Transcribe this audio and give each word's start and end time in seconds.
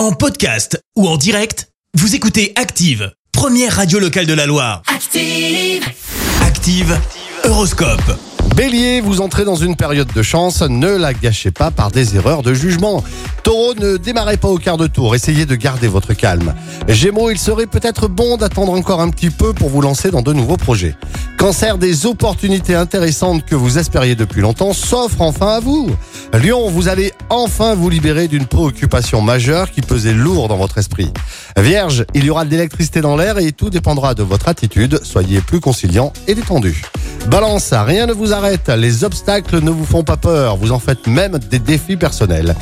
En 0.00 0.12
podcast 0.12 0.82
ou 0.96 1.06
en 1.06 1.18
direct, 1.18 1.68
vous 1.92 2.14
écoutez 2.14 2.54
Active, 2.56 3.12
première 3.32 3.76
radio 3.76 3.98
locale 3.98 4.24
de 4.24 4.32
la 4.32 4.46
Loire. 4.46 4.80
Active. 4.86 5.84
Active, 6.40 6.98
Horoscope. 7.44 8.18
Bélier, 8.56 9.02
vous 9.02 9.20
entrez 9.20 9.44
dans 9.44 9.56
une 9.56 9.76
période 9.76 10.10
de 10.10 10.22
chance, 10.22 10.62
ne 10.62 10.88
la 10.88 11.12
gâchez 11.12 11.50
pas 11.50 11.70
par 11.70 11.90
des 11.90 12.16
erreurs 12.16 12.42
de 12.42 12.54
jugement. 12.54 13.04
Taureau, 13.42 13.74
ne 13.74 13.98
démarrez 13.98 14.38
pas 14.38 14.48
au 14.48 14.56
quart 14.56 14.78
de 14.78 14.86
tour, 14.86 15.14
essayez 15.14 15.44
de 15.44 15.54
garder 15.54 15.86
votre 15.86 16.14
calme. 16.14 16.54
Gémeaux, 16.88 17.30
il 17.30 17.38
serait 17.38 17.66
peut-être 17.66 18.08
bon 18.08 18.38
d'attendre 18.38 18.72
encore 18.72 19.02
un 19.02 19.10
petit 19.10 19.30
peu 19.30 19.52
pour 19.52 19.68
vous 19.68 19.82
lancer 19.82 20.10
dans 20.10 20.22
de 20.22 20.32
nouveaux 20.32 20.56
projets. 20.56 20.96
Cancer, 21.36 21.76
des 21.76 22.06
opportunités 22.06 22.74
intéressantes 22.74 23.44
que 23.44 23.54
vous 23.54 23.76
espériez 23.76 24.14
depuis 24.14 24.40
longtemps 24.40 24.72
s'offrent 24.72 25.20
enfin 25.20 25.56
à 25.56 25.60
vous. 25.60 25.90
Lion, 26.32 26.70
vous 26.70 26.88
allez 26.88 27.12
enfin 27.28 27.74
vous 27.74 27.90
libérer 27.90 28.28
d'une 28.28 28.46
préoccupation 28.46 29.20
majeure 29.20 29.70
qui 29.70 29.80
pesait 29.80 30.12
lourd 30.12 30.46
dans 30.46 30.56
votre 30.56 30.78
esprit. 30.78 31.12
Vierge, 31.56 32.06
il 32.14 32.24
y 32.24 32.30
aura 32.30 32.44
de 32.44 32.50
l'électricité 32.50 33.00
dans 33.00 33.16
l'air 33.16 33.38
et 33.38 33.50
tout 33.50 33.68
dépendra 33.68 34.14
de 34.14 34.22
votre 34.22 34.48
attitude, 34.48 35.00
soyez 35.02 35.40
plus 35.40 35.58
conciliant 35.58 36.12
et 36.28 36.34
détendu. 36.34 36.82
Balance, 37.26 37.72
rien 37.72 38.06
ne 38.06 38.12
vous 38.12 38.32
arrête, 38.32 38.68
les 38.68 39.02
obstacles 39.02 39.60
ne 39.60 39.70
vous 39.70 39.84
font 39.84 40.04
pas 40.04 40.16
peur, 40.16 40.56
vous 40.56 40.70
en 40.70 40.78
faites 40.78 41.08
même 41.08 41.38
des 41.38 41.58
défis 41.58 41.96
personnels. 41.96 42.54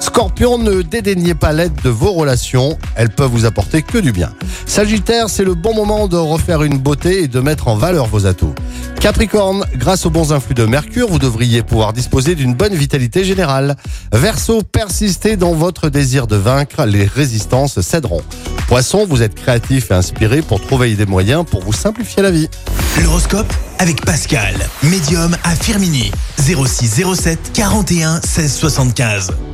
Scorpion, 0.00 0.58
ne 0.58 0.82
dédaignez 0.82 1.34
pas 1.34 1.52
l'aide 1.52 1.74
de 1.82 1.90
vos 1.90 2.12
relations, 2.12 2.78
elles 2.94 3.10
peuvent 3.10 3.30
vous 3.30 3.44
apporter 3.44 3.82
que 3.82 3.98
du 3.98 4.12
bien. 4.12 4.32
Sagittaire, 4.66 5.28
c'est 5.28 5.44
le 5.44 5.54
bon 5.54 5.74
moment 5.74 6.08
de 6.08 6.16
refaire 6.16 6.62
une 6.62 6.78
beauté 6.78 7.24
et 7.24 7.28
de 7.28 7.40
mettre 7.40 7.68
en 7.68 7.76
valeur 7.76 8.06
vos 8.06 8.26
atouts. 8.26 8.54
Capricorne, 9.00 9.64
grâce 9.76 10.06
aux 10.06 10.10
bons 10.10 10.32
influx 10.32 10.54
de 10.54 10.64
Mercure, 10.64 11.08
vous 11.08 11.18
devriez 11.18 11.62
pouvoir 11.62 11.92
disposer 11.92 12.34
d'une 12.34 12.54
bonne 12.54 12.74
vitalité 12.74 13.24
générale. 13.24 13.76
Verseau, 14.12 14.62
persistez 14.62 15.36
dans 15.36 15.52
votre 15.52 15.90
désir 15.90 16.26
de 16.26 16.36
vaincre, 16.36 16.84
les 16.86 17.04
résistances 17.04 17.80
céderont. 17.80 18.22
Poisson, 18.66 19.06
vous 19.06 19.22
êtes 19.22 19.34
créatif 19.34 19.90
et 19.90 19.94
inspiré 19.94 20.40
pour 20.40 20.60
trouver 20.60 20.94
des 20.94 21.06
moyens 21.06 21.44
pour 21.44 21.62
vous 21.62 21.72
simplifier 21.72 22.22
la 22.22 22.30
vie. 22.30 22.48
L'horoscope 23.02 23.52
avec 23.78 24.04
Pascal, 24.04 24.54
médium 24.82 25.36
à 25.44 25.54
Firmini. 25.54 26.10
0607 26.38 27.52
41 27.52 28.20
16 28.22 28.54
75. 28.54 29.53